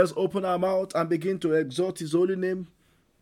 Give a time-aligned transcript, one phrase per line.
[0.00, 2.68] Let's open our mouth and begin to exalt his holy name.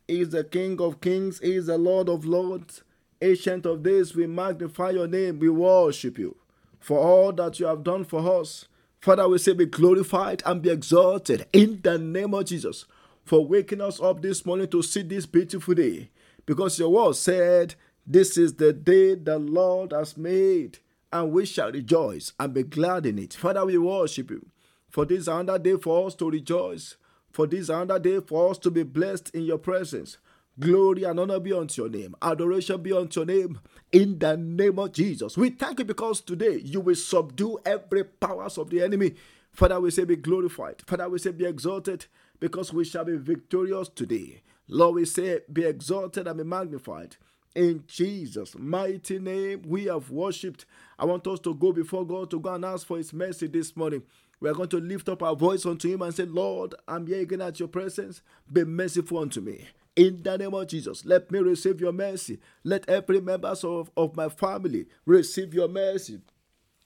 [0.07, 2.85] He is the King of kings, he is the Lord of lords.
[3.21, 6.37] Ancient of days, we magnify your name, we worship you
[6.79, 8.67] for all that you have done for us.
[9.01, 12.85] Father, we say be glorified and be exalted in the name of Jesus
[13.25, 16.11] for waking us up this morning to see this beautiful day.
[16.47, 17.75] Because your word said,
[18.07, 20.79] This is the day the Lord has made,
[21.13, 23.35] and we shall rejoice and be glad in it.
[23.35, 24.47] Father, we worship you.
[24.89, 26.97] For this is another day for us to rejoice.
[27.31, 30.19] For this is another day for us to be blessed in your presence.
[30.59, 32.17] Glory and honor be unto your name.
[32.21, 33.61] Adoration be unto your name.
[33.93, 35.37] In the name of Jesus.
[35.37, 39.15] We thank you because today you will subdue every powers of the enemy.
[39.53, 40.83] Father, we say be glorified.
[40.87, 42.07] Father, we say be exalted
[42.41, 44.43] because we shall be victorious today.
[44.69, 47.17] Lord, we say be exalted and be magnified.
[47.55, 50.67] In Jesus' mighty name, we have worshipped.
[50.99, 53.77] I want us to go before God to go and ask for His mercy this
[53.77, 54.03] morning.
[54.41, 57.21] We are going to lift up our voice unto Him and say, Lord, I'm here
[57.21, 58.23] again at your presence.
[58.53, 59.67] Be merciful unto me.
[59.97, 62.39] In the name of Jesus, let me receive your mercy.
[62.63, 66.21] Let every member of, of my family receive your mercy.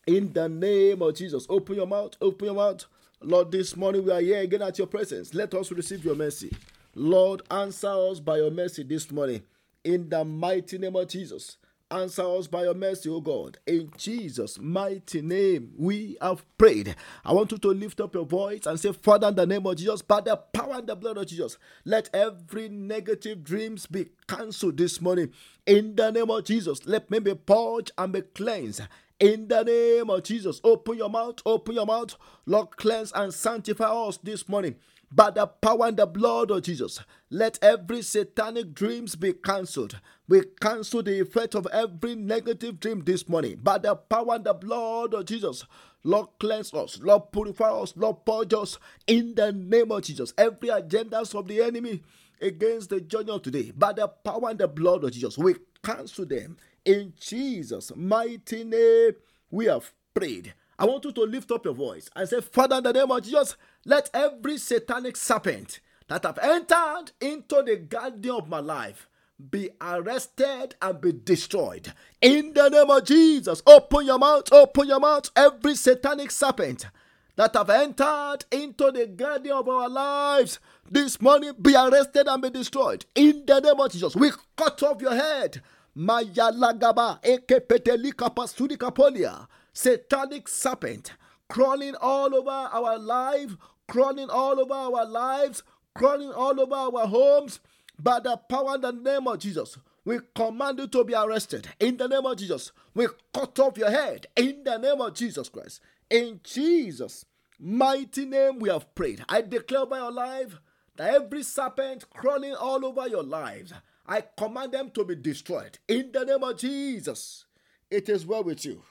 [0.07, 2.87] In the name of Jesus, open your mouth, open your mouth.
[3.21, 5.35] Lord, this morning we are here again at your presence.
[5.35, 6.51] Let us receive your mercy.
[6.95, 9.43] Lord, answer us by your mercy this morning.
[9.85, 11.59] In the mighty name of Jesus.
[11.93, 13.59] Answer us by your mercy, O God.
[13.67, 16.97] In Jesus' mighty name, we have prayed.
[17.23, 19.77] I want you to lift up your voice and say, Father, in the name of
[19.77, 24.79] Jesus, by the power and the blood of Jesus, let every negative dreams be cancelled
[24.79, 25.33] this morning.
[25.67, 28.81] In the name of Jesus, let me be purged and be cleansed.
[29.21, 32.17] In the name of Jesus, open your mouth, open your mouth.
[32.47, 34.77] Lord, cleanse and sanctify us this morning
[35.13, 37.01] by the power and the blood of Jesus.
[37.31, 40.01] Let every satanic dreams be cancelled.
[40.29, 44.55] We cancel the effect of every negative dream this morning by the power and the
[44.55, 45.65] blood of Jesus.
[46.05, 46.99] Lord, cleanse us.
[47.03, 47.93] Lord, purify us.
[47.97, 50.33] Lord, purge us in the name of Jesus.
[50.39, 52.03] Every agendas of the enemy
[52.41, 55.39] against the journey of today by the power and the blood of Jesus.
[55.39, 55.55] We
[55.85, 59.13] cancel them in Jesus' mighty name.
[59.51, 60.55] We have prayed.
[60.79, 63.23] I want you to lift up your voice and say, Father, in the name of
[63.23, 69.09] Jesus, let every satanic serpent that have entered into the garden of my life
[69.51, 71.93] be arrested and be destroyed.
[72.21, 75.31] In the name of Jesus, open your mouth, open your mouth.
[75.35, 76.87] Every satanic serpent
[77.35, 82.51] that have entered into the garden of our lives this morning be arrested and be
[82.51, 83.05] destroyed.
[83.17, 85.61] In the name of Jesus, we cut off your head.
[85.95, 91.13] Maya lagaba ekepetelika pasudikapolia satanic serpent
[91.53, 93.57] crawling all over our life,
[93.93, 95.63] crawling all over our lives,
[95.95, 97.61] crawling all over our homes.
[97.99, 101.69] By the power and the name of Jesus, we command you to be arrested.
[101.79, 104.29] In the name of Jesus, we cut off your head.
[104.35, 105.83] In the name of Jesus Christ.
[106.09, 107.27] In Jesus'
[107.61, 109.27] mighty name, we have prayed.
[109.29, 110.57] I declare by your life
[110.97, 113.75] that every serpent crawling all over your lives,
[114.07, 115.79] I command them to be destroyed.
[115.87, 117.45] In the name of Jesus,
[117.91, 118.83] it is well with you.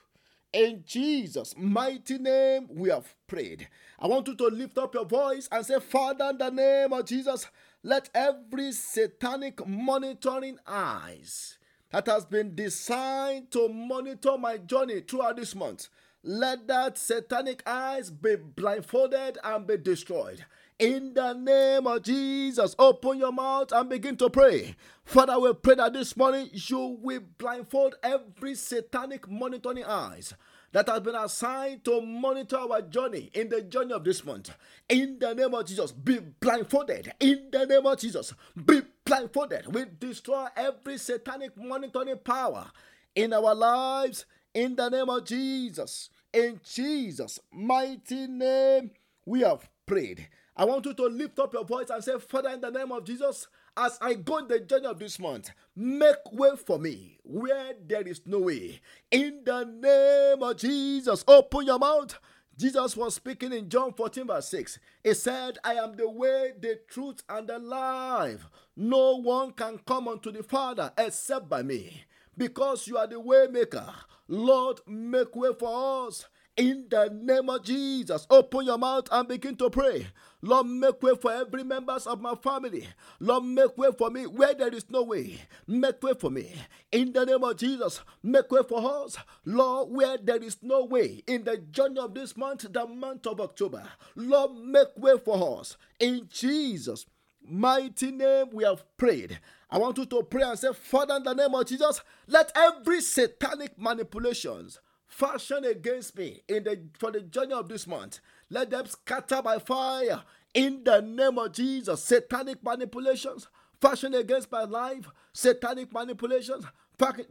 [0.53, 3.69] In Jesus' mighty name, we have prayed.
[3.97, 7.05] I want you to lift up your voice and say, Father, in the name of
[7.05, 7.47] Jesus,
[7.83, 11.57] let every satanic monitoring eyes
[11.91, 15.87] that has been designed to monitor my journey throughout this month,
[16.23, 20.45] let that satanic eyes be blindfolded and be destroyed.
[20.81, 24.75] In the name of Jesus, open your mouth and begin to pray.
[25.05, 30.33] Father, we pray that this morning you will blindfold every satanic monitoring eyes
[30.71, 34.49] that has been assigned to monitor our journey in the journey of this month.
[34.89, 37.13] In the name of Jesus, be blindfolded.
[37.19, 38.33] In the name of Jesus,
[38.65, 39.71] be blindfolded.
[39.71, 42.65] We destroy every satanic monitoring power
[43.13, 44.25] in our lives
[44.55, 46.09] in the name of Jesus.
[46.33, 48.89] In Jesus' mighty name,
[49.27, 50.27] we have prayed.
[50.55, 53.05] I want you to lift up your voice and say, Father, in the name of
[53.05, 57.73] Jesus, as I go in the journey of this month, make way for me where
[57.87, 58.81] there is no way.
[59.09, 62.19] In the name of Jesus, open your mouth.
[62.57, 64.77] Jesus was speaking in John 14, verse 6.
[65.03, 68.45] He said, I am the way, the truth, and the life.
[68.75, 72.03] No one can come unto the Father except by me.
[72.37, 73.89] Because you are the way maker.
[74.27, 76.27] Lord, make way for us.
[76.57, 80.07] In the name of Jesus, open your mouth and begin to pray.
[80.41, 82.87] Lord, make way for every members of my family.
[83.19, 85.39] Lord, make way for me where there is no way.
[85.65, 86.53] Make way for me.
[86.91, 89.17] In the name of Jesus, make way for us.
[89.45, 91.23] Lord, where there is no way.
[91.25, 93.83] In the journey of this month, the month of October.
[94.15, 95.77] Lord, make way for us.
[95.99, 97.05] In Jesus'
[97.47, 99.39] mighty name, we have prayed.
[99.69, 102.99] I want you to pray and say, Father, in the name of Jesus, let every
[102.99, 104.79] satanic manipulations
[105.11, 108.19] fashioned against me in the for the journey of this month.
[108.49, 110.23] Let them scatter by fire
[110.53, 112.03] in the name of Jesus.
[112.03, 113.47] Satanic manipulations
[113.79, 116.65] fashioned against my life, satanic manipulations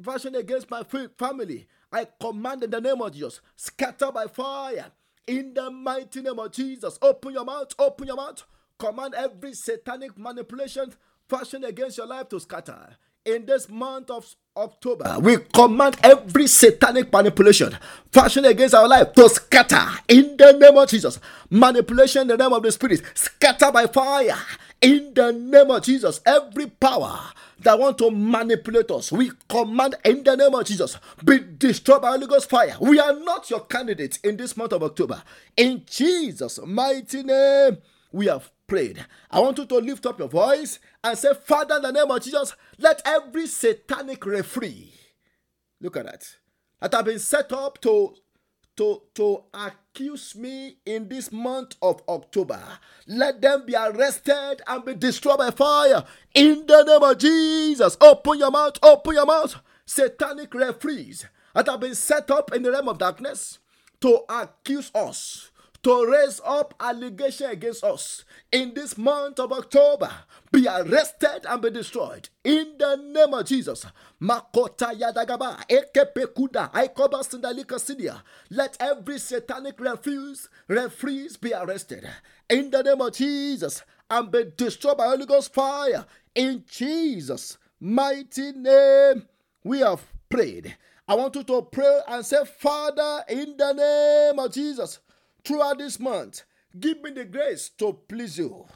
[0.03, 0.83] fashioned against my
[1.19, 1.67] family.
[1.93, 4.93] I command in the name of Jesus, scatter by fire
[5.27, 6.99] in the mighty name of Jesus.
[7.01, 8.45] Open your mouth, open your mouth.
[8.79, 10.93] Command every satanic manipulation
[11.29, 16.47] fashioned against your life to scatter in this month of October, uh, we command every
[16.47, 17.77] satanic manipulation
[18.13, 21.19] fashioned against our life to scatter in the name of Jesus.
[21.51, 24.37] Manipulation in the name of the Spirit, scatter by fire
[24.81, 26.21] in the name of Jesus.
[26.27, 27.21] Every power
[27.61, 32.11] that want to manipulate us, we command in the name of Jesus, be destroyed by
[32.11, 32.75] Holy Ghost fire.
[32.81, 35.23] We are not your candidates in this month of October.
[35.57, 37.79] In Jesus' mighty name,
[38.13, 39.05] we have prayed.
[39.31, 42.23] I want you to lift up your voice and say, Father, in the name of
[42.23, 44.95] Jesus, let every satanic referee,
[45.81, 46.25] look at that,
[46.81, 48.15] that have been set up to,
[48.77, 52.63] to, to accuse me in this month of October,
[53.09, 56.05] let them be arrested and be destroyed by fire.
[56.35, 59.57] In the name of Jesus, open your mouth, open your mouth.
[59.85, 63.59] Satanic referees that have been set up in the realm of darkness
[64.01, 65.50] to accuse us
[65.83, 70.11] to raise up allegation against us in this month of October
[70.53, 73.87] be arrested and be destroyed in the name of Jesus.
[74.21, 76.71] Makota Yadagaba Ekepekuda
[78.51, 82.07] Let every satanic refuse referees be arrested
[82.49, 88.53] in the name of Jesus and be destroyed by Holy Ghost fire in Jesus' mighty
[88.53, 89.27] name.
[89.65, 90.77] We have prayed.
[91.09, 95.01] I want you to pray and say, Father, in the name of Jesus
[95.45, 96.43] throughout this month.
[96.79, 98.67] Give me the grace to please you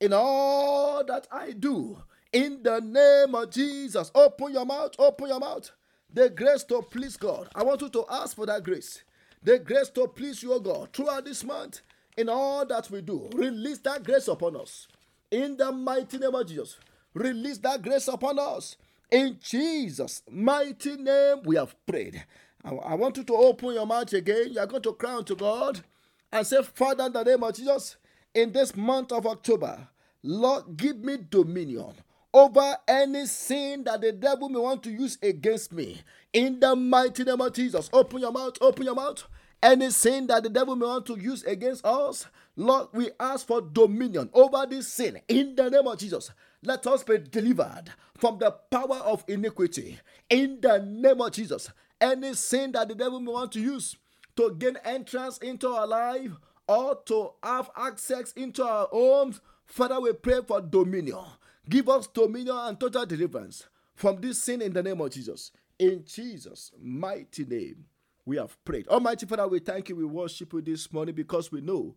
[0.00, 1.98] in all that I do.
[2.32, 5.70] In the name of Jesus, open your mouth, open your mouth.
[6.12, 7.48] The grace to please God.
[7.54, 9.02] I want you to ask for that grace.
[9.42, 11.80] The grace to please your God throughout this month
[12.16, 13.28] in all that we do.
[13.34, 14.88] Release that grace upon us.
[15.30, 16.78] In the mighty name of Jesus.
[17.14, 18.76] Release that grace upon us.
[19.10, 22.24] In Jesus' mighty name, we have prayed.
[22.64, 24.52] I want you to open your mouth again.
[24.52, 25.82] You are going to cry unto God
[26.32, 27.96] and say, Father, in the name of Jesus,
[28.34, 29.88] in this month of October,
[30.22, 31.94] Lord, give me dominion
[32.32, 36.00] over any sin that the devil may want to use against me.
[36.32, 39.24] In the mighty name of Jesus, open your mouth, open your mouth.
[39.62, 43.60] Any sin that the devil may want to use against us, Lord, we ask for
[43.60, 45.20] dominion over this sin.
[45.28, 46.30] In the name of Jesus,
[46.64, 47.84] let us be delivered
[48.16, 49.98] from the power of iniquity.
[50.30, 51.70] In the name of Jesus,
[52.00, 53.96] any sin that the devil may want to use
[54.36, 56.30] to gain entrance into our life
[56.66, 59.40] or to have access into our homes.
[59.66, 61.24] Father, we pray for dominion.
[61.68, 65.52] Give us dominion and total deliverance from this sin in the name of Jesus.
[65.78, 67.84] In Jesus' mighty name,
[68.24, 68.88] we have prayed.
[68.88, 69.96] Almighty Father, we thank you.
[69.96, 71.94] We worship you this morning because we know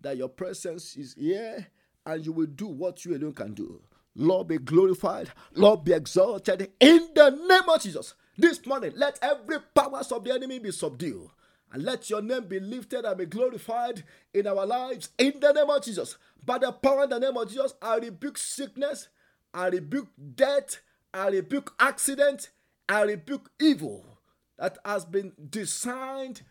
[0.00, 1.66] that your presence is here
[2.04, 3.80] and you will do what you alone can do.
[4.14, 5.30] Lord, be glorified.
[5.54, 8.14] Lord, be exalted in the name of Jesus.
[8.38, 11.28] This morning, let every powers of the enemy be subdued.
[11.72, 15.68] And let your name be lifted and be glorified in our lives in the name
[15.68, 16.16] of Jesus.
[16.44, 19.08] By the power in the name of Jesus, I rebuke sickness,
[19.52, 20.80] I rebuke death,
[21.12, 22.50] I rebuke accident,
[22.88, 24.04] I rebuke evil
[24.58, 26.42] that has been designed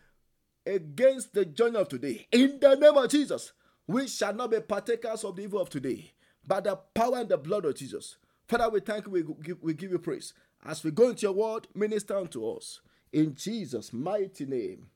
[0.66, 2.26] against the journey of today.
[2.30, 3.52] In the name of Jesus,
[3.86, 6.12] we shall not be partakers of the evil of today,
[6.46, 8.16] by the power and the blood of Jesus.
[8.48, 10.34] Father, we thank you, we give, we give you praise.
[10.64, 12.80] As we go into your word, minister unto us.
[13.12, 14.88] In Jesus' mighty name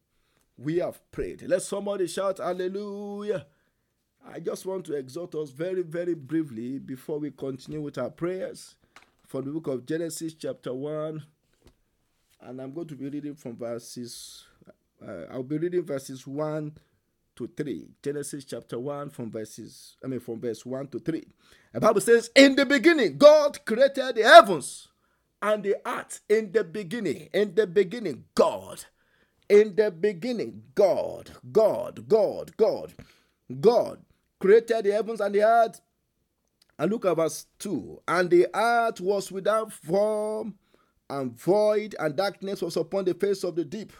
[0.61, 1.43] we have prayed.
[1.43, 3.47] Let somebody shout hallelujah.
[4.29, 8.75] I just want to exhort us very, very briefly before we continue with our prayers
[9.27, 11.23] from the book of Genesis, chapter 1.
[12.43, 14.45] And I'm going to be reading from verses,
[15.03, 16.73] uh, I'll be reading verses 1
[17.37, 17.89] to 3.
[18.03, 21.25] Genesis chapter 1 from verses, I mean, from verse 1 to 3.
[21.73, 24.89] The Bible says, In the beginning, God created the heavens
[25.41, 26.21] and the earth.
[26.29, 28.85] In the beginning, in the beginning, God
[29.51, 32.95] in the beginning, God, God, God, God,
[33.61, 33.99] God
[34.39, 35.81] created the heavens and the earth.
[36.79, 38.01] And look at verse 2.
[38.09, 40.55] And the earth was without form
[41.11, 43.93] and void, and darkness was upon the face of the deep.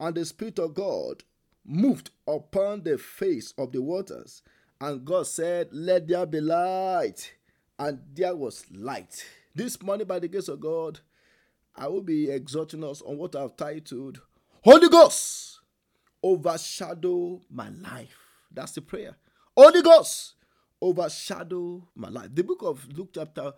[0.00, 1.22] And the Spirit of God
[1.64, 4.42] moved upon the face of the waters.
[4.80, 7.34] And God said, Let there be light.
[7.78, 9.24] And there was light.
[9.54, 11.00] This morning, by the grace of God,
[11.76, 14.22] I will be exhorting us on what I've titled
[14.66, 15.60] Holy Ghost,
[16.20, 18.18] overshadow my life.
[18.50, 19.14] That's the prayer.
[19.56, 20.34] Holy Ghost,
[20.82, 22.30] overshadow my life.
[22.34, 23.52] The book of Luke, chapter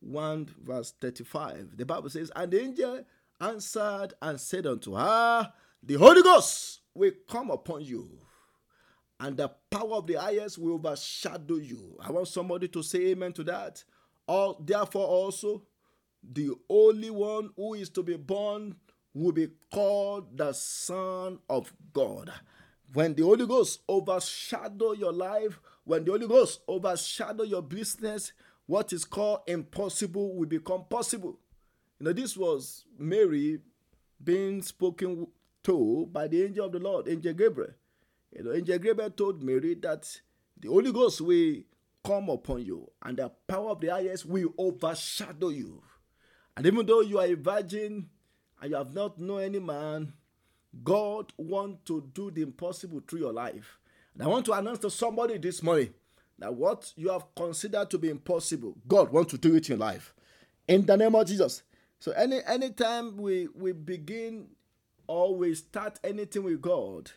[0.00, 3.04] 1, verse 35, the Bible says, And the angel
[3.38, 5.52] answered and said unto her,
[5.82, 8.08] The Holy Ghost will come upon you,
[9.20, 11.98] and the power of the highest will overshadow you.
[12.00, 13.84] I want somebody to say amen to that.
[14.26, 15.66] Or, therefore, also,
[16.22, 18.76] the only one who is to be born
[19.14, 22.32] will be called the Son of God.
[22.92, 28.32] When the Holy Ghost overshadow your life, when the Holy Ghost overshadow your business,
[28.66, 31.38] what is called impossible will become possible.
[31.98, 33.60] You know, this was Mary
[34.22, 35.26] being spoken
[35.64, 37.72] to by the angel of the Lord, Angel Gabriel.
[38.36, 40.20] You know, Angel Gabriel told Mary that
[40.60, 41.56] the Holy Ghost will
[42.04, 45.82] come upon you, and the power of the highest will overshadow you.
[46.56, 48.08] And even though you are a virgin,
[48.60, 50.12] and you have not known any man,
[50.82, 53.78] God wants to do the impossible through your life.
[54.14, 55.92] And I want to announce to somebody this morning
[56.38, 59.86] that what you have considered to be impossible, God wants to do it in your
[59.86, 60.14] life.
[60.66, 61.62] In the name of Jesus.
[61.98, 64.48] So any anytime we we begin
[65.06, 67.10] or we start anything with God,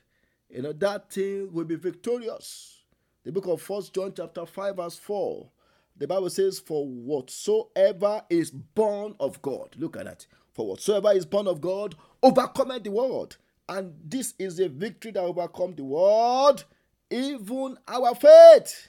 [0.50, 2.82] you know that thing will be victorious.
[3.24, 5.50] The book of First John chapter 5, verse 4.
[5.98, 10.28] The Bible says, For whatsoever is born of God, look at that.
[10.58, 13.38] For whatsoever is born of God overcometh the world.
[13.70, 16.66] And this is a victory that overcome the world,
[17.12, 18.88] even our faith.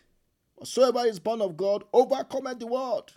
[0.55, 3.13] Whatsoever is born of God overcometh the world.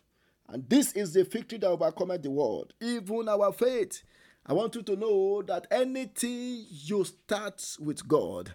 [0.50, 4.04] And this is the victory that overcometh the world, even our faith.
[4.46, 8.54] I want you to know that anything you start with God,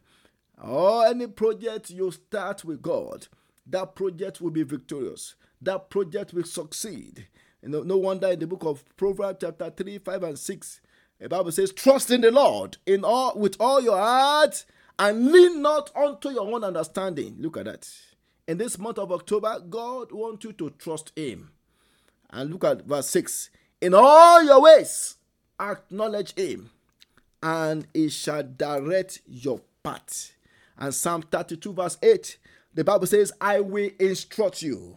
[0.62, 3.28] or any project you start with God,
[3.66, 5.36] that project will be victorious.
[5.62, 7.28] That project will succeed.
[7.62, 10.80] No, no wonder in the book of Proverbs, chapter 3, 5, and 6,
[11.18, 14.64] the Bible says, Trust in the Lord in all with all your heart
[14.98, 17.36] and lean not unto your own understanding.
[17.38, 17.88] Look at that.
[18.46, 21.50] In this month of October, God wants you to trust Him.
[22.30, 23.50] And look at verse 6.
[23.80, 25.16] In all your ways,
[25.58, 26.70] acknowledge Him,
[27.42, 30.32] and He shall direct your path.
[30.78, 32.38] And Psalm 32, verse 8,
[32.74, 34.96] the Bible says, I will instruct you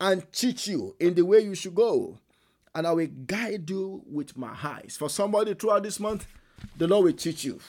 [0.00, 2.18] and teach you in the way you should go.
[2.74, 4.96] And I will guide you with my eyes.
[4.98, 6.26] For somebody throughout this month,
[6.76, 7.60] the Lord will teach you.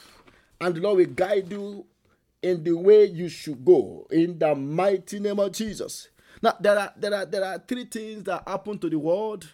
[0.60, 1.86] And the Lord will guide you
[2.42, 4.06] in the way you should go.
[4.10, 6.08] In the mighty name of Jesus.
[6.42, 9.48] Now, there are there are there are three things that happen to the world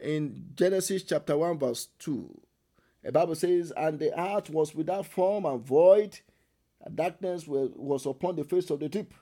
[0.00, 2.40] in Genesis chapter 1, verse 2.
[3.02, 6.18] The Bible says, And the earth was without form and void,
[6.84, 9.14] and darkness was, was upon the face of the deep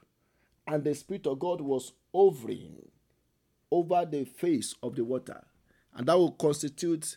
[0.66, 2.88] and the Spirit of God was hovering
[3.71, 5.42] over the face of the water.
[5.94, 7.16] And that will constitute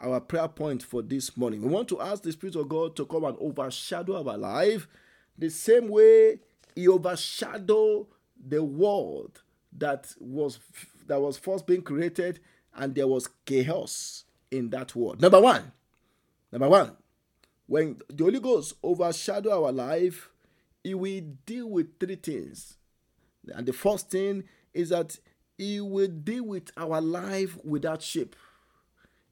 [0.00, 1.62] our prayer point for this morning.
[1.62, 4.88] We want to ask the Spirit of God to come and overshadow our life
[5.38, 6.40] the same way
[6.74, 8.06] He overshadowed
[8.48, 9.42] the world
[9.78, 10.58] that was
[11.06, 12.40] that was first being created,
[12.74, 15.20] and there was chaos in that world.
[15.20, 15.72] Number one,
[16.50, 16.96] number one,
[17.66, 20.30] when the Holy Ghost overshadow our life,
[20.82, 22.76] He will deal with three things
[23.54, 25.18] and the first thing is that
[25.58, 28.36] He will deal with our life without shape.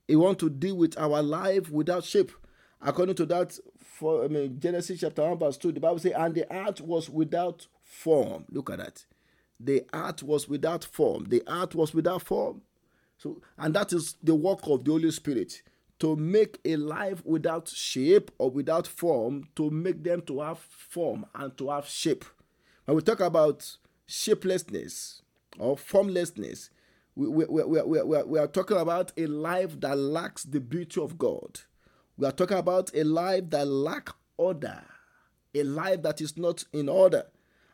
[0.06, 2.32] He want to deal with our life without shape.
[2.80, 6.34] According to that, for I mean Genesis chapter 1, verse 2, the Bible says, and
[6.34, 8.44] the earth was without form.
[8.50, 9.04] Look at that.
[9.58, 11.24] The earth was without form.
[11.28, 12.62] The earth was without form.
[13.16, 15.62] So, and that is the work of the Holy Spirit
[16.00, 21.24] to make a life without shape or without form, to make them to have form
[21.34, 22.24] and to have shape.
[22.84, 25.22] When we talk about shapelessness
[25.58, 26.70] or formlessness.
[27.16, 31.00] We, we, we, we, we, we are talking about a life that lacks the beauty
[31.00, 31.60] of God.
[32.16, 34.82] We are talking about a life that lacks order,
[35.54, 37.24] a life that is not in order.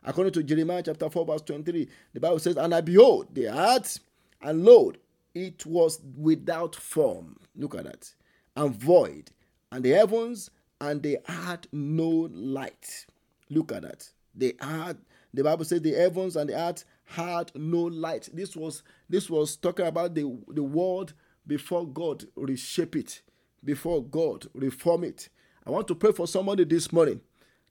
[0.03, 3.99] According to Jeremiah chapter 4, verse 23, the Bible says, And I behold the earth,
[4.41, 4.93] and lo,
[5.33, 7.37] it was without form.
[7.55, 8.13] Look at that.
[8.55, 9.31] And void.
[9.71, 10.49] And the heavens
[10.81, 13.05] and they had no light.
[13.49, 14.09] Look at that.
[14.35, 14.97] They had
[15.33, 18.29] the Bible says the heavens and the earth had no light.
[18.33, 21.13] This was this was talking about the, the world
[21.47, 23.21] before God reshape it,
[23.63, 25.29] before God reform it.
[25.65, 27.21] I want to pray for somebody this morning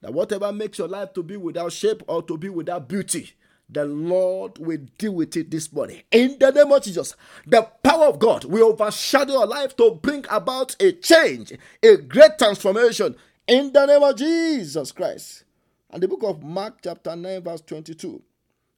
[0.01, 3.33] that whatever makes your life to be without shape or to be without beauty,
[3.69, 6.03] the Lord will deal with it this morning.
[6.11, 7.15] In the name of Jesus,
[7.47, 12.39] the power of God will overshadow your life to bring about a change, a great
[12.39, 13.17] transformation.
[13.47, 15.45] In the name of Jesus Christ.
[15.91, 18.23] And the book of Mark, chapter 9, verse 22,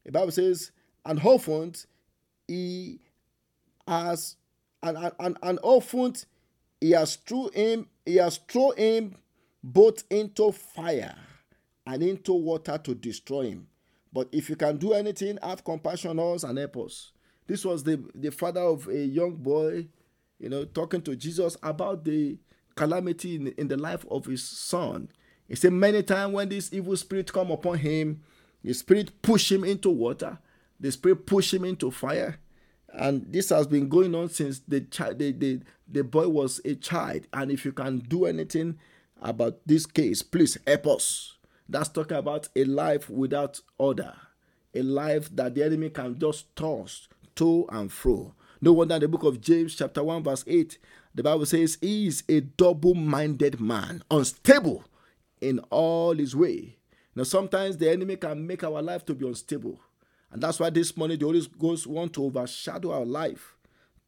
[0.05, 0.71] the Bible says,
[1.05, 1.75] And often
[2.49, 3.01] he
[3.87, 4.37] has,
[4.83, 6.15] and, and, and often
[6.81, 9.17] he has thrown him, he has thrown him
[9.63, 11.15] both into fire
[11.87, 13.67] and into water to destroy him.
[14.13, 17.13] But if you can do anything, have compassion on us and help us.
[17.47, 19.87] This was the, the father of a young boy,
[20.39, 22.39] you know, talking to Jesus about the
[22.75, 25.09] calamity in, in the life of his son.
[25.53, 28.23] He said many times when this evil spirit come upon him,
[28.65, 30.39] the spirit push him into water,
[30.81, 32.39] the spirit push him into fire.
[32.89, 36.75] And this has been going on since the child the, the, the boy was a
[36.77, 37.27] child.
[37.35, 38.79] And if you can do anything
[39.21, 41.37] about this case, please help us.
[41.69, 44.15] That's talking about a life without order,
[44.75, 48.33] a life that the enemy can just toss to and fro.
[48.63, 50.79] No wonder in the book of James, chapter 1, verse 8,
[51.15, 54.85] the Bible says, He is a double minded man, unstable
[55.43, 56.77] in all his way.
[57.15, 59.79] Now, sometimes the enemy can make our life to be unstable.
[60.31, 63.57] And that's why this morning the Holy Ghost want to overshadow our life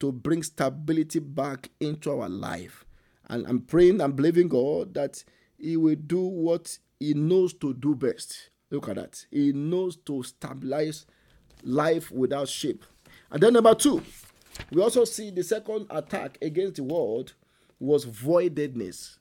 [0.00, 2.86] to bring stability back into our life.
[3.28, 5.22] And I'm praying and believing God that
[5.58, 8.50] He will do what he knows to do best.
[8.70, 9.26] Look at that.
[9.30, 11.06] He knows to stabilize
[11.62, 12.84] life without shape.
[13.30, 14.02] And then number two,
[14.70, 17.34] we also see the second attack against the world
[17.78, 19.18] was voidedness.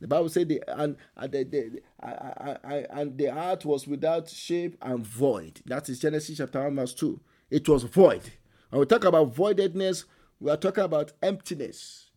[0.00, 1.80] The Bible said the and, and the, the
[2.90, 5.60] and the earth was without shape and void.
[5.66, 7.20] That is Genesis chapter 1, verse 2.
[7.50, 8.22] It was void.
[8.70, 10.04] When we talk about voidedness,
[10.40, 12.10] we are talking about emptiness.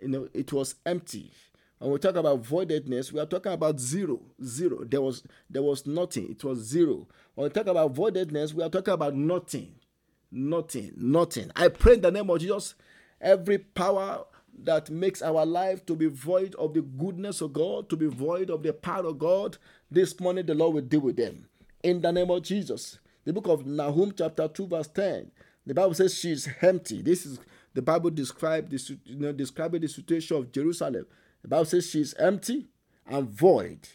[0.00, 1.30] You know, it was empty.
[1.78, 4.84] When we talk about voidedness, we are talking about zero, zero.
[4.84, 6.30] There was there was nothing.
[6.30, 7.06] It was zero.
[7.34, 9.74] When we talk about voidedness, we are talking about nothing,
[10.32, 11.50] nothing, nothing.
[11.54, 12.74] I pray in the name of Jesus,
[13.20, 14.24] every power
[14.64, 18.50] that makes our life to be void of the goodness of God, to be void
[18.50, 19.58] of the power of God,
[19.90, 21.48] this morning the Lord will deal with them.
[21.82, 22.98] In the name of Jesus.
[23.24, 25.30] The book of Nahum, chapter 2, verse 10.
[25.66, 27.02] The Bible says she is empty.
[27.02, 27.38] This is
[27.74, 31.06] the Bible described this, you know, describing the situation of Jerusalem.
[31.42, 32.68] The Bible says she's empty
[33.06, 33.86] and void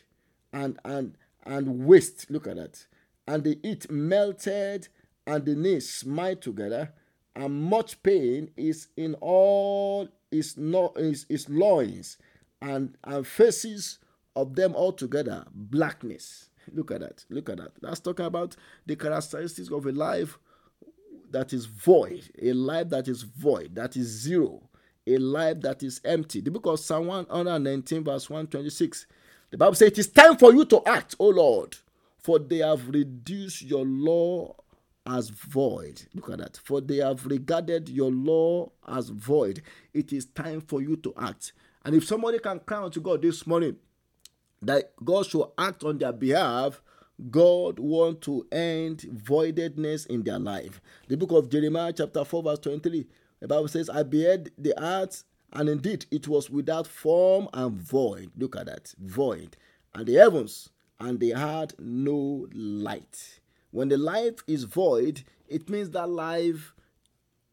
[0.54, 2.30] and and and waste.
[2.30, 2.86] Look at that.
[3.28, 4.88] And the eat melted
[5.26, 6.94] and the knees smite together,
[7.36, 12.18] and much pain is in all his, no, his, his loins,
[12.62, 14.00] and, and faces
[14.36, 16.50] of them all together blackness.
[16.74, 17.26] Look at that.
[17.30, 17.72] Look at that.
[17.82, 20.40] That's talking about the characteristics of a life
[21.32, 24.62] that is void, a life that is void, that is zero,
[25.06, 26.42] a life that is empty.
[26.42, 29.08] The book of Psalm 119, verse 126.
[29.52, 31.76] The Bible says, It is time for you to act, O Lord,
[32.20, 34.56] for they have reduced your law
[35.06, 36.04] as void.
[36.14, 36.58] Look at that.
[36.64, 39.62] For they have regarded your law as void.
[39.94, 41.54] It is time for you to act.
[41.86, 43.76] And if somebody can cry to God this morning
[44.62, 46.82] that God should act on their behalf,
[47.30, 50.82] God want to end voidedness in their life.
[51.08, 53.06] The book of Jeremiah, chapter 4, verse 23.
[53.40, 58.32] The Bible says, I beheld the earth, and indeed it was without form and void.
[58.38, 59.58] Look at that void.
[59.94, 63.42] And the heavens, and they had no light.
[63.74, 66.76] When the life is void, it means that life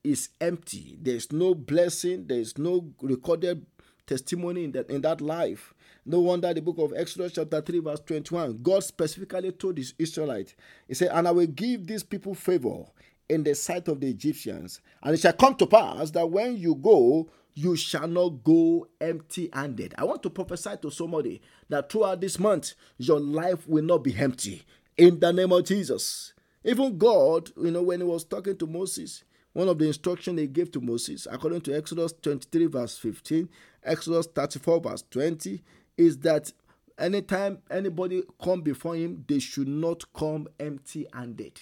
[0.05, 0.99] is empty.
[1.01, 3.65] There's no blessing, there's no recorded
[4.07, 5.73] testimony in that, in that life.
[6.05, 10.55] No wonder the book of Exodus, chapter 3, verse 21, God specifically told his Israelites,
[10.87, 12.85] He said, And I will give these people favor
[13.31, 14.83] in the sight of the Egyptians.
[15.03, 19.49] And it shall come to pass that when you go, you shall not go empty
[19.55, 19.95] handed.
[19.97, 24.15] I want to prophesy to somebody that throughout this month, your life will not be
[24.17, 24.65] empty.
[25.01, 26.35] In the name of Jesus.
[26.63, 30.47] Even God, you know, when he was talking to Moses, one of the instructions he
[30.47, 33.49] gave to Moses, according to Exodus 23, verse 15,
[33.83, 35.63] Exodus 34, verse 20,
[35.97, 36.53] is that
[36.99, 41.59] anytime anybody come before him, they should not come empty handed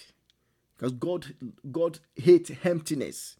[0.75, 1.33] because God
[1.71, 3.37] God hates emptiness.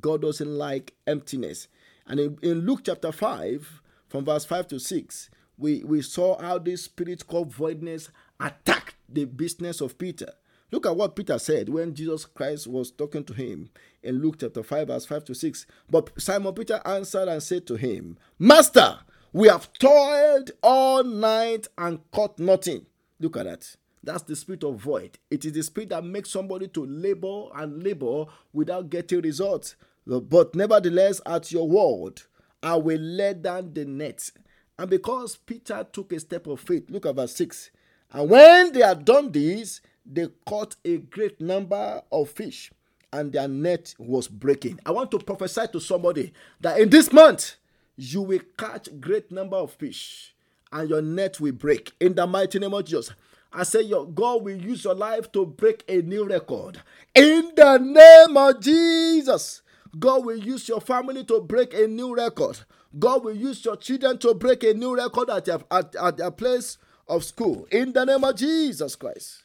[0.00, 1.68] God doesn't like emptiness.
[2.06, 6.58] And in, in Luke chapter 5, from verse 5 to 6, we, we saw how
[6.58, 8.08] this spirit called voidness
[8.40, 10.32] attacked the business of Peter.
[10.72, 13.70] Look at what Peter said when Jesus Christ was talking to him
[14.02, 15.66] in Luke chapter 5, verse 5 to 6.
[15.88, 18.98] But Simon Peter answered and said to him, Master,
[19.32, 22.86] we have toiled all night and caught nothing.
[23.20, 23.76] Look at that.
[24.02, 25.18] That's the spirit of void.
[25.30, 29.76] It is the spirit that makes somebody to labor and labor without getting results.
[30.06, 32.22] But nevertheless, at your word,
[32.62, 34.30] I will let down the net.
[34.78, 37.70] And because Peter took a step of faith, look at verse 6.
[38.12, 42.70] And when they had done this, they caught a great number of fish,
[43.12, 44.78] and their net was breaking.
[44.86, 47.56] I want to prophesy to somebody that in this month
[47.96, 50.34] you will catch great number of fish,
[50.72, 53.12] and your net will break in the mighty name of Jesus.
[53.52, 56.82] I say, your God will use your life to break a new record
[57.14, 59.62] in the name of Jesus.
[59.98, 62.58] God will use your family to break a new record.
[62.98, 66.30] God will use your children to break a new record at their, at, at their
[66.30, 66.76] place
[67.08, 69.44] of school in the name of Jesus Christ.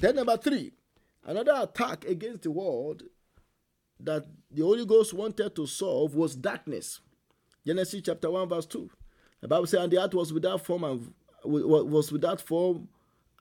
[0.00, 0.72] Then, number three,
[1.24, 3.02] another attack against the world
[4.00, 7.00] that the Holy Ghost wanted to solve was darkness.
[7.64, 8.90] Genesis chapter 1, verse 2.
[9.40, 11.12] The Bible says, And the earth was without form and
[11.44, 12.88] was without form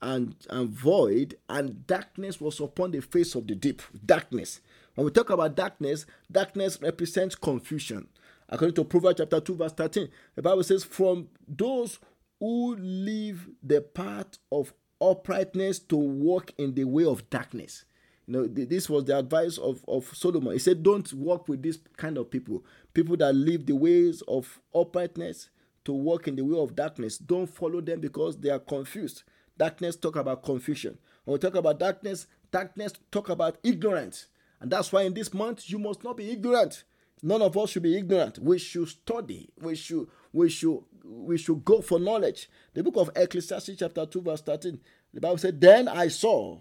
[0.02, 3.82] and, and void, and darkness was upon the face of the deep.
[4.06, 4.60] Darkness.
[4.96, 8.08] When we talk about darkness, darkness represents confusion.
[8.50, 12.00] According to Proverbs chapter 2, verse 13, the Bible says, From those
[12.42, 17.86] who leave the path of uprightness to walk in the way of darkness.
[18.26, 20.54] You know, this was the advice of, of Solomon.
[20.54, 22.66] He said, Don't walk with this kind of people.
[22.96, 25.50] People that live the ways of uprightness
[25.86, 27.20] to walk in the way of darkness.
[27.20, 29.24] Don't follow them because they are confused.
[29.58, 30.98] Darkness talk about confusion.
[31.26, 34.28] When we talk about darkness, darkness talk about ignorance.
[34.60, 36.86] And that's why in this month you must not be ignorant.
[37.24, 38.40] None of us should be ignorant.
[38.40, 39.50] We should study.
[39.60, 42.50] We should we should we should go for knowledge.
[42.74, 44.80] The book of Ecclesiastes, chapter 2, verse 13,
[45.14, 46.60] the Bible said, Then I saw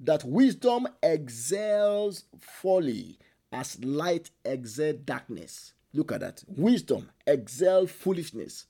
[0.00, 3.18] that wisdom excels folly
[3.52, 5.72] as light excels darkness.
[5.92, 6.44] Look at that.
[6.46, 8.66] Wisdom excels foolishness.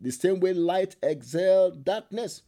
[0.00, 2.42] The same way light excels darkness.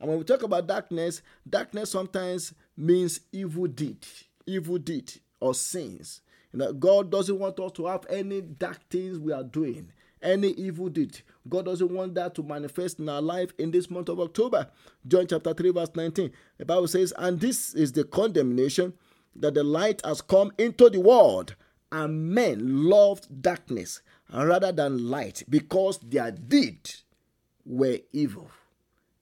[0.00, 4.06] And when we talk about darkness, darkness sometimes means evil deed,
[4.46, 6.22] evil deed or sins.
[6.52, 10.48] You know, God doesn't want us to have any dark things we are doing any
[10.50, 11.20] evil deed.
[11.48, 14.68] God doesn't want that to manifest in our life in this month of October.
[15.06, 16.30] John chapter 3, verse 19.
[16.58, 18.92] The Bible says, And this is the condemnation
[19.36, 21.54] that the light has come into the world,
[21.90, 24.02] and men loved darkness
[24.32, 27.04] rather than light because their deeds
[27.64, 28.50] were evil.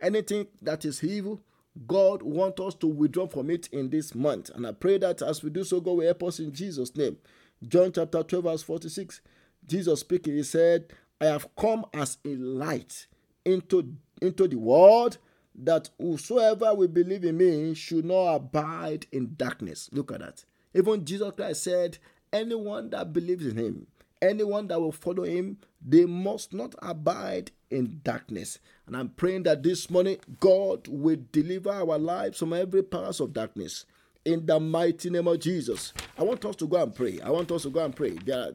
[0.01, 1.41] Anything that is evil,
[1.87, 4.51] God wants us to withdraw from it in this month.
[4.55, 7.19] And I pray that as we do so, God will help us in Jesus' name.
[7.67, 9.21] John chapter 12, verse 46.
[9.67, 13.07] Jesus speaking, he said, I have come as a light
[13.45, 15.19] into, into the world
[15.55, 19.89] that whosoever will believe in me should not abide in darkness.
[19.93, 20.45] Look at that.
[20.75, 21.99] Even Jesus Christ said,
[22.33, 23.87] anyone that believes in him,
[24.21, 28.59] anyone that will follow him, they must not abide in darkness.
[28.87, 33.33] And I'm praying that this morning God will deliver our lives from every powers of
[33.33, 33.87] darkness
[34.27, 35.93] in the mighty name of Jesus.
[36.19, 37.21] I want us to go and pray.
[37.25, 38.11] I want us to go and pray.
[38.25, 38.53] There,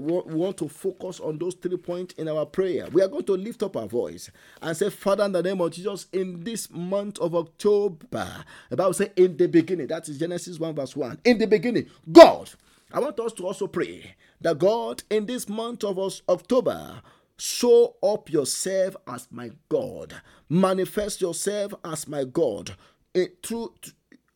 [0.00, 2.88] we want to focus on those three points in our prayer.
[2.92, 5.70] We are going to lift up our voice and say, Father, in the name of
[5.70, 10.58] Jesus, in this month of October, the Bible says, in the beginning, that is Genesis
[10.58, 11.20] 1, verse 1.
[11.24, 12.50] In the beginning, God.
[12.92, 15.98] I want us to also pray that God, in this month of
[16.28, 17.02] October,
[17.36, 20.14] show up yourself as my God,
[20.48, 22.76] manifest yourself as my God.
[23.12, 23.74] It, through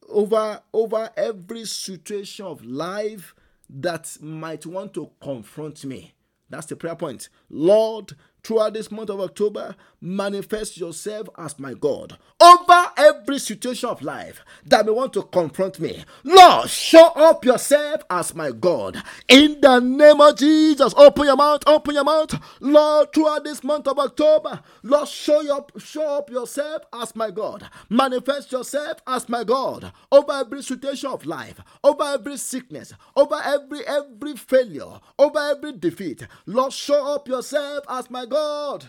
[0.09, 3.35] over over every situation of life
[3.71, 6.15] that might want to confront me.
[6.51, 7.29] That's the prayer point.
[7.51, 14.01] Lord, throughout this month of October, manifest yourself as my God over every situation of
[14.01, 16.05] life that may want to confront me.
[16.25, 20.95] Lord, show up yourself as my God in the name of Jesus.
[20.97, 23.13] Open your mouth, open your mouth, Lord.
[23.13, 27.69] Throughout this month of October, Lord, show up, show up yourself as my God.
[27.91, 33.87] Manifest yourself as my God over every situation of life, over every sickness, over every
[33.87, 36.27] every failure, over every defeat.
[36.47, 38.87] Lord, show up yourself as my God.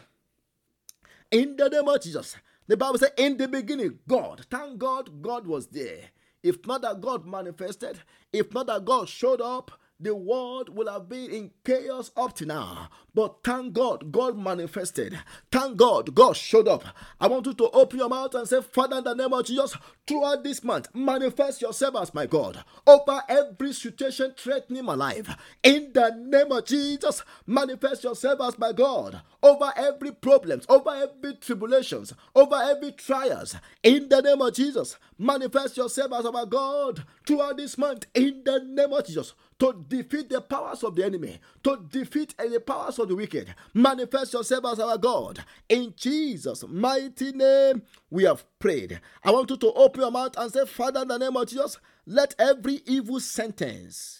[1.31, 2.35] In the name of Jesus.
[2.69, 4.47] The Bible said, In the beginning, God.
[4.51, 6.11] Thank God, God was there.
[6.43, 8.01] If not that God manifested,
[8.33, 12.45] if not that God showed up, the world will have been in chaos up to
[12.45, 12.89] now.
[13.13, 15.19] But thank God, God manifested.
[15.51, 16.85] Thank God, God showed up.
[17.19, 19.75] I want you to open your mouth and say, Father, in the name of Jesus,
[20.07, 25.35] throughout this month, manifest yourself as my God over every situation threatening my life.
[25.63, 31.35] In the name of Jesus, manifest yourself as my God over every problems, over every
[31.35, 33.55] tribulations, over every trials.
[33.83, 38.05] In the name of Jesus, manifest yourself as our God throughout this month.
[38.13, 42.59] In the name of Jesus to defeat the powers of the enemy, to defeat any
[42.59, 43.53] powers of the wicked.
[43.73, 45.43] Manifest yourself as our God.
[45.67, 49.01] In Jesus' mighty name, we have prayed.
[49.23, 51.77] I want you to open your mouth and say, Father, in the name of Jesus,
[52.05, 54.19] let every evil sentence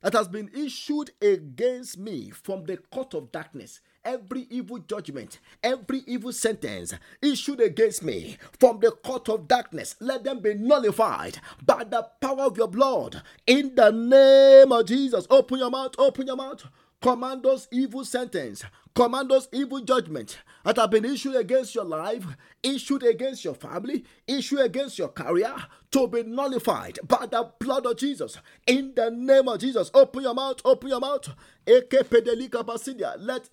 [0.00, 6.02] that has been issued against me from the court of darkness every evil judgment, every
[6.06, 11.84] evil sentence issued against me from the court of darkness, let them be nullified by
[11.84, 13.22] the power of your blood.
[13.46, 16.64] In the name of Jesus, open your mouth, open your mouth.
[17.02, 22.24] Command those evil sentence, command those evil judgment that have been issued against your life,
[22.62, 25.54] issued against your family, issued against your career
[25.90, 28.38] to be nullified by the blood of Jesus.
[28.66, 31.28] In the name of Jesus, open your mouth, open your mouth.
[31.66, 31.92] Let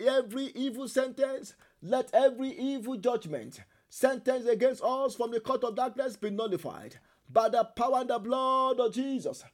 [0.00, 6.16] every evil sentence, let every evil judgment sentence against us from the court of darkness
[6.16, 6.96] be nullified
[7.30, 9.44] by the power and the blood of Jesus.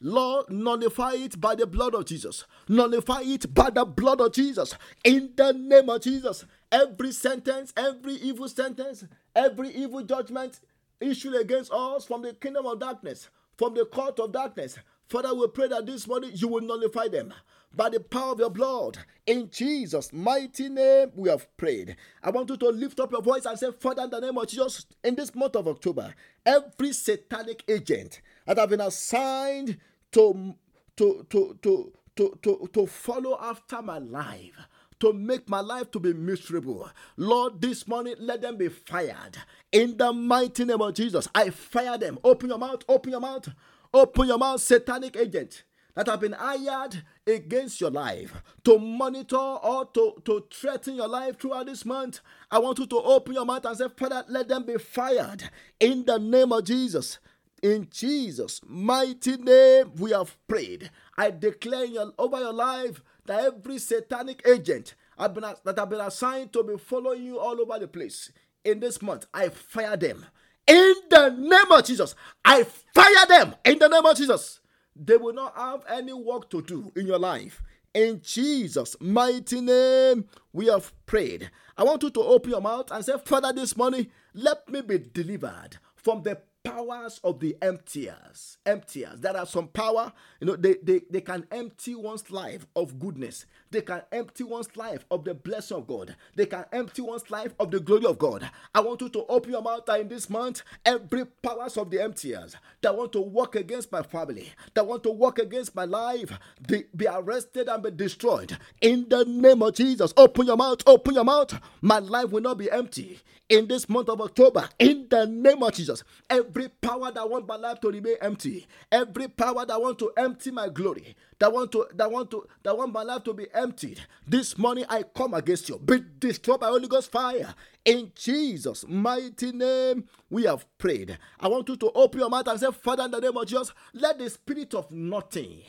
[0.00, 2.44] Lord, nullify it by the blood of Jesus.
[2.68, 4.74] Nullify it by the blood of Jesus.
[5.04, 6.44] In the name of Jesus.
[6.72, 10.60] Every sentence, every evil sentence, every evil judgment
[11.00, 14.78] issued against us from the kingdom of darkness, from the court of darkness.
[15.08, 17.34] Father, we pray that this morning you will nullify them
[17.74, 18.98] by the power of your blood.
[19.26, 21.96] In Jesus' mighty name, we have prayed.
[22.22, 24.48] I want you to lift up your voice and say, Father, in the name of
[24.48, 29.78] Jesus, in this month of October, every satanic agent that have been assigned
[30.12, 30.54] to,
[30.96, 34.58] to, to, to, to, to, to follow after my life,
[34.98, 36.90] to make my life to be miserable.
[37.16, 39.38] Lord, this morning let them be fired.
[39.70, 42.18] In the mighty name of Jesus, I fire them.
[42.24, 43.48] Open your mouth, open your mouth,
[43.94, 45.62] open your mouth, satanic agent
[45.94, 51.38] that have been hired against your life to monitor or to, to threaten your life
[51.38, 54.64] throughout this month, I want you to open your mouth and say, Father, let them
[54.64, 57.18] be fired in the name of Jesus.
[57.62, 60.90] In Jesus' mighty name, we have prayed.
[61.16, 66.00] I declare your, over your life that every satanic agent have been, that have been
[66.00, 68.32] assigned to be following you all over the place
[68.64, 70.26] in this month, I fire them.
[70.66, 72.14] In the name of Jesus,
[72.44, 74.60] I fire them in the name of Jesus
[74.96, 77.62] they will not have any work to do in your life.
[77.92, 81.50] In Jesus' mighty name, we have prayed.
[81.76, 84.98] I want you to open your mouth and say, Father, this morning, let me be
[84.98, 88.58] delivered from the powers of the emptiers.
[88.64, 89.20] Emptiers.
[89.20, 93.46] There are some power, you know, they, they, they can empty one's life of goodness.
[93.70, 96.16] They can empty one's life of the blessing of God.
[96.34, 98.48] They can empty one's life of the glory of God.
[98.74, 100.62] I want you to open your mouth in this month.
[100.84, 105.10] Every powers of the emptiers that want to work against my family, that want to
[105.10, 106.32] work against my life,
[106.66, 108.56] be arrested and be destroyed.
[108.80, 111.58] In the name of Jesus, open your mouth, open your mouth.
[111.80, 114.68] My life will not be empty in this month of October.
[114.78, 119.28] In the name of Jesus, every power that want my life to remain empty, every
[119.28, 122.92] power that want to empty my glory, that want to that want to that want
[122.92, 124.00] my life to be emptied.
[124.26, 125.78] This morning I come against you.
[125.78, 127.54] Be destroyed by Holy Ghost fire.
[127.84, 131.18] In Jesus' mighty name, we have prayed.
[131.38, 133.72] I want you to open your mouth and say, Father, in the name of Jesus,
[133.92, 135.62] let the spirit of nothing.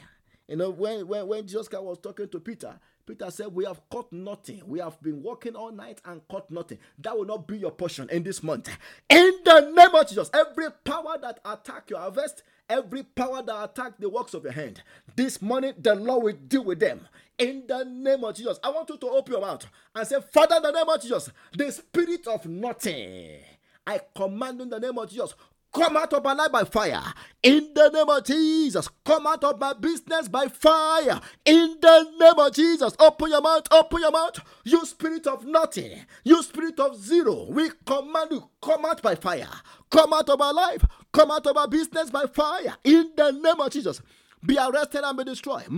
[0.47, 4.11] You know, when, when, when Jesus was talking to Peter, Peter said, We have caught
[4.11, 4.61] nothing.
[4.65, 6.77] We have been working all night and caught nothing.
[6.99, 8.69] That will not be your portion in this month.
[9.09, 13.93] In the name of Jesus, every power that attack your harvest, every power that attack
[13.99, 14.81] the works of your hand.
[15.15, 17.07] This morning, the Lord will deal with them.
[17.37, 20.57] In the name of Jesus, I want you to open your mouth and say, Father,
[20.57, 23.39] in the name of Jesus, the spirit of nothing,
[23.85, 25.33] I command in the name of Jesus,
[25.73, 27.01] Come out of my life by fire.
[27.43, 28.89] In the name of Jesus.
[29.05, 31.21] Come out of my business by fire.
[31.45, 32.93] In the name of Jesus.
[32.99, 33.67] Open your mouth.
[33.71, 34.39] Open your mouth.
[34.65, 36.05] You spirit of nothing.
[36.23, 37.45] You spirit of zero.
[37.49, 38.49] We command you.
[38.61, 39.47] Come out by fire.
[39.89, 40.85] Come out of our life.
[41.13, 42.75] Come out of our business by fire.
[42.83, 44.01] In the name of Jesus
[44.45, 45.67] be arrested and be destroyed.
[45.67, 45.77] We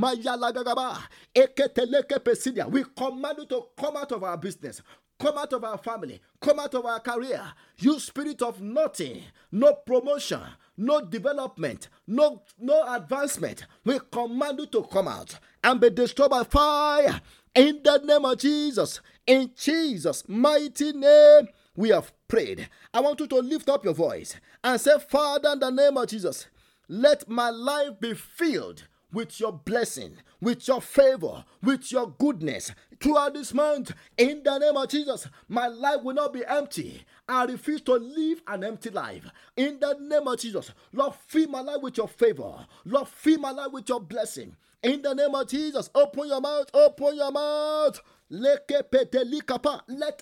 [2.95, 4.81] command you to come out of our business,
[5.19, 7.41] come out of our family, come out of our career.
[7.77, 10.41] You spirit of nothing, no promotion,
[10.77, 13.65] no development, no, no advancement.
[13.83, 17.21] We command you to come out and be destroyed by fire.
[17.55, 22.69] In the name of Jesus, in Jesus' mighty name, we have prayed.
[22.93, 26.07] I want you to lift up your voice and say, Father, in the name of
[26.07, 26.47] Jesus,
[26.87, 33.33] Let my life be filled with your blessing, with your favor, with your goodness throughout
[33.33, 33.93] this month.
[34.17, 37.03] In the name of Jesus, my life will not be empty.
[37.29, 39.25] I refuse to live an empty life.
[39.55, 42.65] In the name of Jesus, Lord, fill my life with your favor.
[42.85, 44.55] Lord, fill my life with your blessing.
[44.81, 48.01] In the name of Jesus, open your mouth, open your mouth.
[48.29, 48.69] Let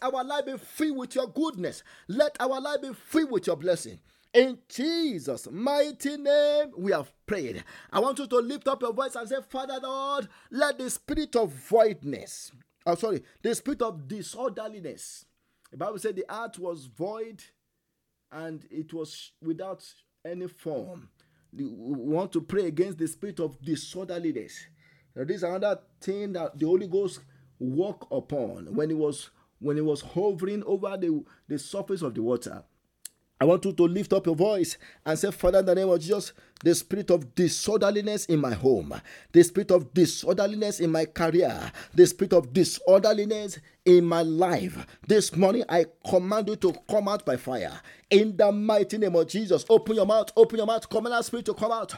[0.02, 1.84] our life be filled with your goodness.
[2.08, 4.00] Let our life be filled with your blessing.
[4.34, 7.64] In Jesus' mighty name, we have prayed.
[7.92, 11.36] I want you to lift up your voice and say, Father Lord, let the spirit
[11.36, 12.52] of voidness,
[12.86, 15.26] oh sorry, the spirit of disorderliness.
[15.72, 17.44] The Bible said the earth was void
[18.32, 19.84] and it was without
[20.26, 21.10] any form.
[21.54, 24.66] We want to pray against the spirit of disorderliness.
[25.14, 27.20] Now, this is another thing that the Holy Ghost
[27.60, 32.22] walk upon when he was when he was hovering over the, the surface of the
[32.24, 32.64] water.
[33.42, 36.00] I want you to lift up your voice and say, Father, in the name of
[36.00, 36.32] Jesus,
[36.64, 38.94] the spirit of disorderliness in my home,
[39.32, 44.86] the spirit of disorderliness in my career, the spirit of disorderliness in my life.
[45.08, 47.80] This morning, I command you to come out by fire.
[48.10, 51.46] In the mighty name of Jesus, open your mouth, open your mouth, command that spirit
[51.46, 51.96] to come out.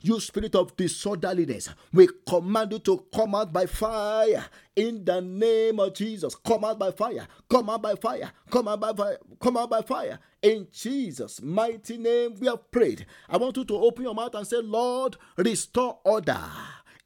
[0.00, 4.44] You spirit of disorderliness, we command you to come out by fire.
[4.76, 8.80] In the name of Jesus, come out by fire, come out by fire, come out
[8.80, 10.18] by fire, come out by fire.
[10.40, 13.06] In Jesus' mighty name, we have prayed.
[13.28, 16.38] I want you to open your mouth and say, Lord, restore order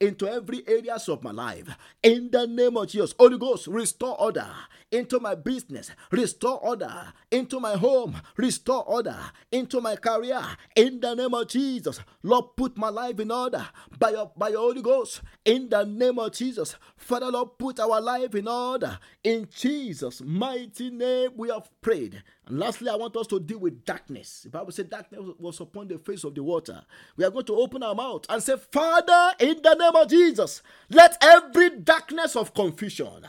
[0.03, 1.69] into every areas of my life.
[2.03, 4.49] In the name of Jesus, Holy Ghost, restore order
[4.91, 9.17] into my business, restore order into my home, restore order
[9.53, 10.43] into my career.
[10.75, 13.65] In the name of Jesus, Lord, put my life in order
[13.99, 15.23] by your, by your Holy Ghost.
[15.45, 18.99] In the name of Jesus, Father, Lord, put our life in order.
[19.23, 22.23] In Jesus' mighty name, we have prayed.
[22.47, 24.43] And lastly, I want us to deal with darkness.
[24.43, 26.83] The Bible said darkness was upon the face of the water.
[27.17, 30.63] We are going to open our mouth and say, Father, in the name of Jesus,
[30.91, 33.27] let every darkness of confusion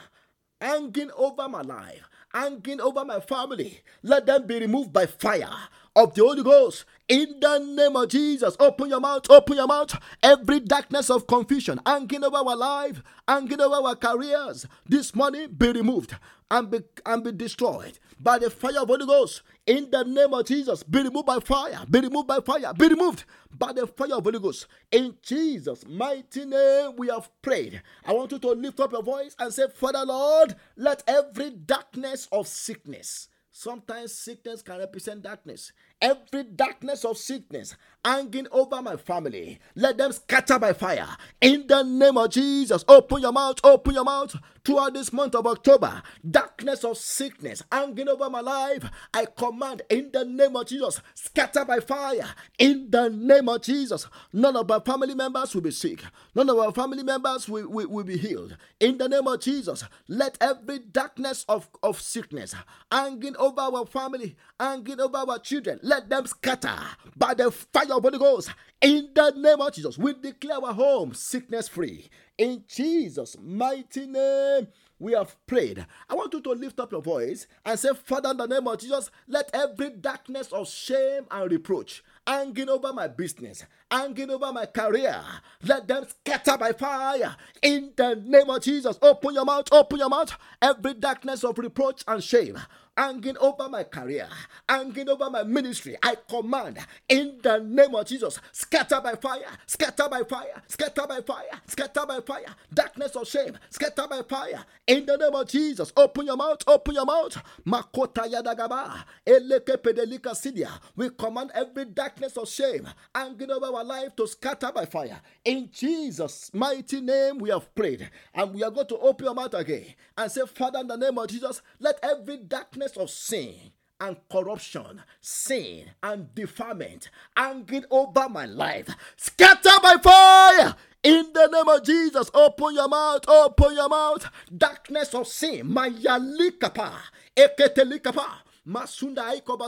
[0.62, 5.50] hanging over my life, hanging over my family, let them be removed by fire
[5.96, 6.86] of the Holy Ghost.
[7.08, 9.98] In the name of Jesus, open your mouth, open your mouth.
[10.22, 15.72] Every darkness of confusion hanging over our life, hanging over our careers, this morning be
[15.72, 16.16] removed
[16.50, 19.42] and be, and be destroyed by the fire of Holy Ghost.
[19.66, 23.26] In the name of Jesus, be removed by fire, be removed by fire, be removed
[23.52, 24.68] by the fire of Holy Ghost.
[24.92, 27.82] In Jesus' mighty name, we have prayed.
[28.06, 32.28] I want you to lift up your voice and say, Father Lord, let every darkness
[32.32, 35.72] of sickness, sometimes sickness can represent darkness,
[36.04, 37.76] every darkness of sickness
[38.06, 39.60] hanging over my family.
[39.76, 41.08] Let them scatter by fire.
[41.42, 44.36] In the name of Jesus, open your mouth, open your mouth.
[44.66, 50.10] Throughout this month of October, darkness of sickness hanging over my life, I command in
[50.14, 52.26] the name of Jesus, scatter by fire.
[52.60, 56.02] In the name of Jesus, none of my family members will be sick.
[56.34, 58.56] None of our family members will, will, will be healed.
[58.80, 62.56] In the name of Jesus, let every darkness of, of sickness
[62.92, 66.78] hanging over our family, hanging over our children, let them scatter
[67.16, 68.52] by the fire of Holy Ghost.
[68.82, 72.10] In the name of Jesus, we declare our home sickness free.
[72.38, 74.68] In Jesus' mighty name,
[75.00, 75.86] we have prayed.
[76.10, 78.80] I want you to lift up your voice and say, Father, in the name of
[78.80, 84.66] Jesus, let every darkness of shame and reproach hanging over my business, hanging over my
[84.66, 85.22] career,
[85.64, 87.36] let them scatter by fire.
[87.62, 90.36] In the name of Jesus, open your mouth, open your mouth.
[90.62, 92.58] Every darkness of reproach and shame
[92.98, 94.28] hanging over my career,
[94.68, 95.98] hanging over my ministry.
[96.04, 96.80] I command
[97.10, 102.06] in the name of Jesus, scatter by fire, scatter by fire, scatter by fire, scatter
[102.06, 104.64] by fire, darkness of shame, scatter by fire.
[104.88, 107.42] In the name of Jesus, open your mouth, open your mouth.
[107.66, 110.70] Makota yadagaba, eleke pedelika sidia.
[110.96, 115.20] We command every darkness of shame hanging over our life to scatter by fire.
[115.46, 119.54] In Jesus' mighty name, we have prayed, and we are going to open your mouth
[119.54, 119.86] again
[120.18, 123.56] and say, Father, in the name of Jesus, let every darkness of sin
[124.00, 128.90] and corruption, sin and defilement hanging over my life.
[129.16, 132.30] Scatter by fire in the name of Jesus.
[132.34, 134.30] Open your mouth, open your mouth.
[134.56, 136.92] Darkness of sin, mayalikapa,
[137.36, 138.26] eketelikapa.
[138.68, 139.68] Masunda Aikoba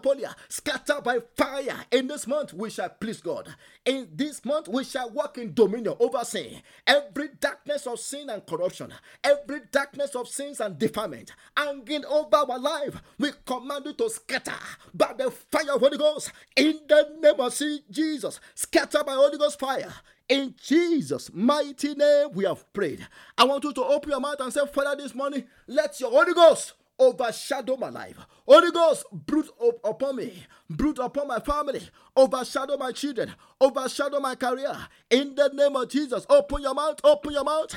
[0.00, 0.34] Polia.
[0.48, 1.84] Scatter by fire.
[1.90, 3.48] In this month we shall please God.
[3.84, 6.62] In this month we shall walk in dominion over sin.
[6.86, 8.92] Every darkness of sin and corruption,
[9.24, 14.52] every darkness of sins and defilement hanging over our life, we command you to scatter
[14.94, 16.32] by the fire of Holy Ghost.
[16.56, 17.60] In the name of
[17.90, 19.92] Jesus, scatter by Holy Ghost fire.
[20.28, 23.04] In Jesus' mighty name, we have prayed.
[23.36, 26.32] I want you to open your mouth and say, Father, this morning, let your Holy
[26.32, 28.16] Ghost overshadow my life.
[28.46, 29.48] Holy Ghost, brood
[29.84, 31.80] upon me, brood upon my family,
[32.14, 34.76] overshadow my children, overshadow my career.
[35.08, 37.74] In the name of Jesus, open your mouth, open your mouth.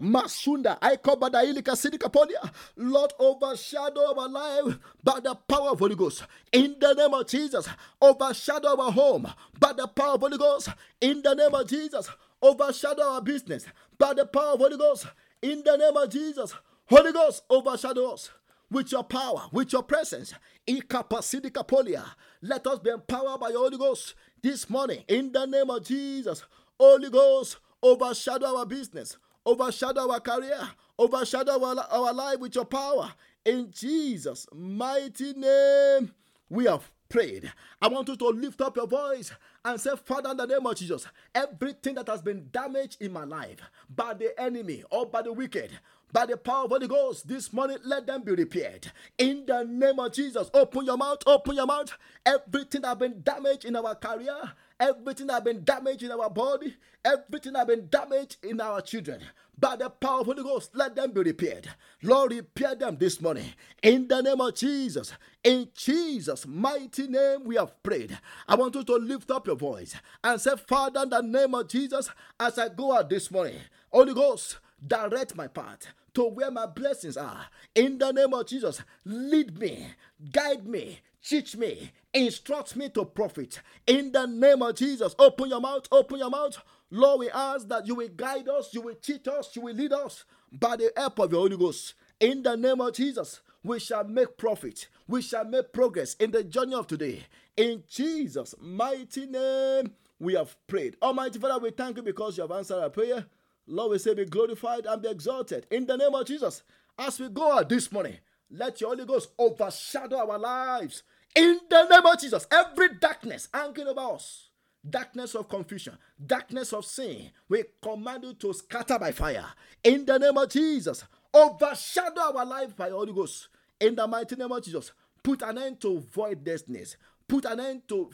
[0.00, 2.50] Masunda, I cover the ilika sidikapolia.
[2.76, 6.24] Lord, overshadow our life by the power of Holy Ghost.
[6.52, 7.68] In the name of Jesus,
[8.02, 10.70] overshadow our home by the power of Holy Ghost.
[11.00, 12.08] In the name of Jesus,
[12.42, 13.64] overshadow our business
[13.96, 15.06] by the power of Holy Ghost.
[15.42, 16.54] In the name of Jesus,
[16.90, 18.30] Holy Ghost, overshadow us
[18.68, 20.34] with your power, with your presence.
[20.66, 26.42] Let us be empowered by your Holy Ghost this morning in the name of Jesus.
[26.80, 30.68] Holy Ghost, overshadow our business, overshadow our career,
[30.98, 33.12] overshadow our, our life with your power.
[33.44, 36.10] In Jesus' mighty name,
[36.48, 37.52] we have prayed.
[37.80, 39.30] I want you to lift up your voice
[39.64, 43.24] and say, Father, in the name of Jesus, everything that has been damaged in my
[43.24, 43.58] life
[43.94, 45.70] by the enemy or by the wicked,
[46.12, 48.90] by the power of the Holy Ghost this morning, let them be repaired.
[49.18, 51.92] In the name of Jesus, open your mouth, open your mouth.
[52.26, 56.30] Everything that has been damaged in our career, everything that has been damaged in our
[56.30, 59.20] body, everything that has been damaged in our children,
[59.58, 61.68] by the power of the Holy Ghost, let them be repaired.
[62.02, 63.44] Lord, repair them this morning.
[63.82, 65.12] In the name of Jesus,
[65.44, 68.18] in Jesus' mighty name, we have prayed.
[68.48, 69.94] I want you to lift up your voice
[70.24, 72.08] and say, Father, in the name of Jesus,
[72.38, 73.60] as I go out this morning,
[73.92, 77.46] Holy Ghost, direct my path to where my blessings are.
[77.74, 79.86] In the name of Jesus, lead me,
[80.32, 83.60] guide me, teach me, instruct me to profit.
[83.86, 86.58] In the name of Jesus, open your mouth, open your mouth.
[86.90, 89.92] Lord, we ask that you will guide us, you will teach us, you will lead
[89.92, 91.94] us by the help of your Holy Ghost.
[92.18, 96.42] In the name of Jesus, we shall make profit, we shall make progress in the
[96.42, 97.24] journey of today.
[97.56, 100.96] In Jesus' mighty name, we have prayed.
[101.00, 103.26] Almighty Father, we thank you because you have answered our prayer.
[103.70, 106.62] Lord, we say, be glorified and be exalted in the name of Jesus.
[106.98, 108.16] As we go out this morning,
[108.50, 111.04] let your Holy Ghost overshadow our lives
[111.36, 112.46] in the name of Jesus.
[112.50, 114.50] Every darkness hanging over us,
[114.88, 119.46] darkness of confusion, darkness of sin, we command you to scatter by fire
[119.84, 121.04] in the name of Jesus.
[121.32, 123.48] Overshadow our life by Holy Ghost
[123.80, 124.90] in the mighty name of Jesus.
[125.22, 126.96] Put an end to voidlessness.
[127.28, 128.10] Put an end to,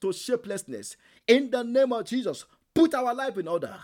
[0.00, 0.96] to shapelessness
[1.26, 2.44] in the name of Jesus.
[2.72, 3.74] Put our life in order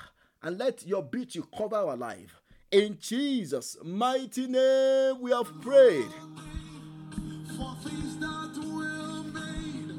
[0.42, 2.40] and let your beauty cover our life.
[2.70, 6.10] In Jesus' mighty name, we have prayed.
[7.56, 9.94] For things that were made.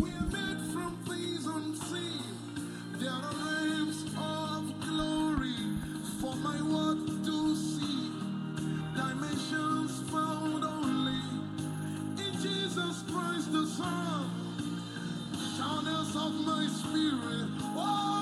[0.00, 2.22] We are made from things unseen.
[2.98, 3.32] There are
[3.68, 5.56] names of glory
[6.20, 8.10] for my words to see.
[8.94, 11.22] Dimensions found only
[12.22, 13.66] in Jesus Christ the.
[13.82, 14.50] Hey,
[15.56, 17.48] channels of my spirit.
[17.76, 18.19] Oh!